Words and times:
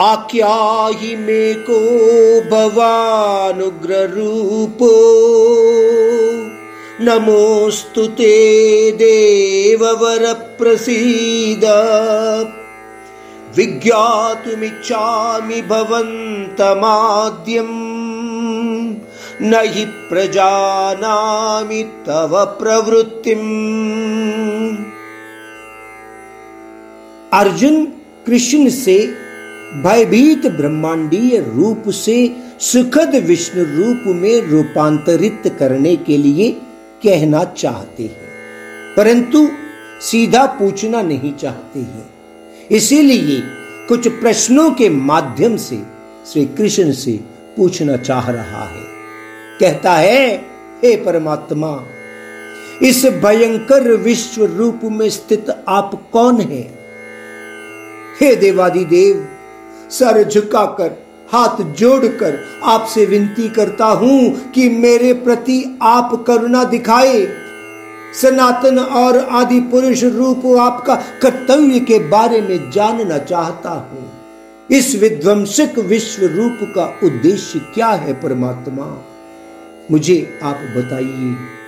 आख्याहि 0.00 1.14
मे 1.16 1.52
को 1.68 1.78
भवानुग्ररूपो 2.50 3.60
नमोऽस्तु 7.06 8.04
ते 8.18 8.34
देववरप्रसीद 9.02 10.04
विज्ञातुमिच्छामि 13.56 15.60
भवन्तमाद्यम् 15.70 17.76
न 19.42 19.52
हि 19.74 19.84
प्रजानामि 20.08 21.82
तव 22.06 22.32
प्रवृत्तिम् 22.60 23.50
अर्जुन 27.40 27.76
कृष्ण 28.26 28.62
से 28.70 28.96
भयभीत 29.72 30.46
ब्रह्मांडीय 30.46 31.38
रूप 31.38 31.88
से 31.88 32.36
सुखद 32.60 33.14
विष्णु 33.14 33.64
रूप 33.64 34.02
में 34.16 34.40
रूपांतरित 34.40 35.56
करने 35.58 35.96
के 35.96 36.16
लिए 36.16 36.50
कहना 37.04 37.44
चाहते 37.44 38.02
हैं 38.02 38.30
परंतु 38.96 39.48
सीधा 40.00 40.46
पूछना 40.46 41.02
नहीं 41.02 41.32
चाहते 41.32 41.80
हैं 41.80 42.10
इसीलिए 42.70 43.40
कुछ 43.88 44.08
प्रश्नों 44.08 44.70
के 44.70 44.88
माध्यम 44.88 45.56
से 45.56 45.82
श्री 46.32 46.44
कृष्ण 46.46 46.92
से 46.92 47.20
पूछना 47.56 47.96
चाह 47.96 48.30
रहा 48.30 48.64
है 48.64 48.84
कहता 49.60 49.92
है 49.92 50.36
हे 50.84 50.96
परमात्मा 50.96 51.88
इस 52.82 53.04
भयंकर 53.06 53.92
विश्व 53.92 54.44
रूप 54.44 54.80
में 54.82 55.10
स्थित 55.10 55.50
आप 55.68 56.08
कौन 56.12 56.40
हैं 56.40 56.66
हे 58.20 58.36
देव 58.36 59.28
सर 59.92 60.22
झुकाकर 60.24 60.90
हाथ 61.32 61.62
जोड़कर 61.78 62.38
आपसे 62.64 63.04
विनती 63.06 63.48
करता 63.48 63.86
हूं 64.00 64.18
कि 64.52 64.68
मेरे 64.68 65.12
प्रति 65.24 65.62
आप 65.82 66.12
करुणा 66.26 66.64
दिखाए 66.64 67.22
सनातन 68.20 68.78
और 68.78 69.18
आदि 69.32 69.60
पुरुष 69.70 70.02
रूप 70.16 70.46
आपका 70.60 70.94
कर्तव्य 71.22 71.78
के 71.80 71.98
बारे 72.08 72.40
में 72.40 72.70
जानना 72.70 73.18
चाहता 73.20 73.70
हूं 73.70 74.76
इस 74.76 74.94
विध्वंसक 75.00 75.78
विश्व 75.86 76.26
रूप 76.26 76.58
का 76.74 76.84
उद्देश्य 77.06 77.58
क्या 77.74 77.88
है 78.04 78.12
परमात्मा 78.20 78.86
मुझे 79.90 80.20
आप 80.42 80.60
बताइए 80.76 81.61